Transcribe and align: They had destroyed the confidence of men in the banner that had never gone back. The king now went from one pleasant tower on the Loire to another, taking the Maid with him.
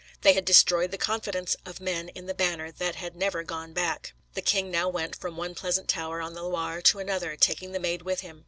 They 0.21 0.33
had 0.33 0.45
destroyed 0.45 0.89
the 0.89 0.97
confidence 0.97 1.55
of 1.63 1.79
men 1.79 2.09
in 2.09 2.25
the 2.25 2.33
banner 2.33 2.71
that 2.71 2.95
had 2.95 3.15
never 3.15 3.43
gone 3.43 3.71
back. 3.71 4.13
The 4.33 4.41
king 4.41 4.71
now 4.71 4.89
went 4.89 5.15
from 5.15 5.37
one 5.37 5.53
pleasant 5.53 5.87
tower 5.87 6.23
on 6.23 6.33
the 6.33 6.41
Loire 6.41 6.81
to 6.81 6.97
another, 6.97 7.35
taking 7.35 7.71
the 7.71 7.79
Maid 7.79 8.01
with 8.01 8.21
him. 8.21 8.39